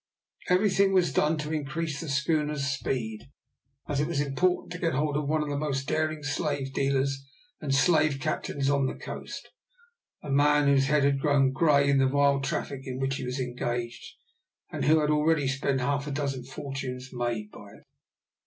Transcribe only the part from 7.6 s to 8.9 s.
and slave captains on